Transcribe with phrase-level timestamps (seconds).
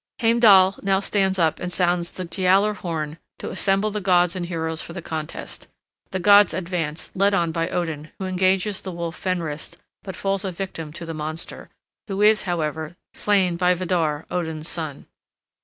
[0.19, 4.81] Heimdall now stands up and sounds the Giallar horn to assemble the gods and heroes
[4.81, 5.67] for the contest.
[6.09, 10.51] The gods advance, led on by Odin, who engages the wolf Fenris, but falls a
[10.51, 11.69] victim to the monster,
[12.07, 15.05] who is, however, slain by Vidar, Odin's son.